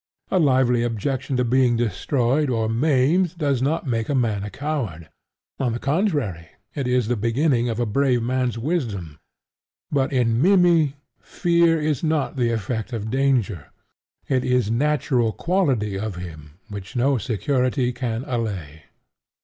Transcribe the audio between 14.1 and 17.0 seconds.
it is natural quality of him which